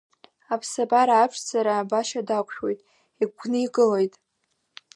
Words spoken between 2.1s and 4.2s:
дақәшәоит, егьгәникылоит.